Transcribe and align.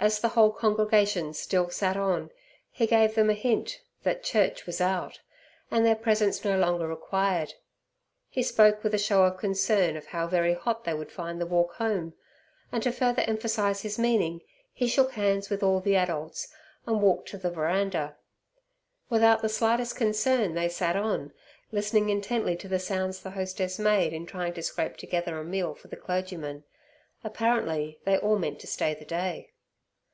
As 0.00 0.20
the 0.20 0.28
whole 0.28 0.52
congregation 0.52 1.34
still 1.34 1.70
sat 1.70 1.96
on, 1.96 2.30
he 2.70 2.86
gave 2.86 3.16
them 3.16 3.28
a 3.30 3.34
hint 3.34 3.80
that 4.04 4.22
"church" 4.22 4.64
was 4.64 4.80
out, 4.80 5.18
and 5.72 5.84
their 5.84 5.96
presence 5.96 6.44
no 6.44 6.56
longer 6.56 6.86
required. 6.86 7.54
He 8.28 8.44
spoke 8.44 8.84
with 8.84 8.94
a 8.94 8.98
show 8.98 9.24
of 9.24 9.38
concern 9.38 9.96
of 9.96 10.06
how 10.06 10.28
very 10.28 10.54
hot 10.54 10.84
they 10.84 10.94
would 10.94 11.10
find 11.10 11.40
the 11.40 11.46
walk 11.46 11.72
home, 11.74 12.14
and 12.70 12.80
to 12.84 12.92
further 12.92 13.22
emphasize 13.26 13.82
his 13.82 13.98
meaning, 13.98 14.40
he 14.72 14.86
shook 14.86 15.14
hands 15.14 15.50
with 15.50 15.64
all 15.64 15.80
the 15.80 15.96
adults, 15.96 16.46
and 16.86 17.02
walked 17.02 17.28
to 17.30 17.36
the 17.36 17.50
veranda. 17.50 18.14
Without 19.10 19.42
the 19.42 19.48
slightest 19.48 19.96
concern 19.96 20.54
they 20.54 20.68
sat 20.68 20.94
on, 20.94 21.32
listening 21.72 22.08
intently 22.08 22.54
to 22.54 22.68
the 22.68 22.78
sounds 22.78 23.20
the 23.20 23.32
hostess 23.32 23.80
made 23.80 24.12
in 24.12 24.26
trying 24.26 24.52
to 24.54 24.62
scrape 24.62 24.96
together 24.96 25.36
a 25.40 25.44
meal 25.44 25.74
for 25.74 25.88
the 25.88 25.96
clergyman. 25.96 26.62
Apparently 27.24 27.98
they 28.04 28.16
all 28.18 28.38
meant 28.38 28.60
to 28.60 28.68
stay 28.68 28.94
the 28.94 29.04
day. 29.04 29.50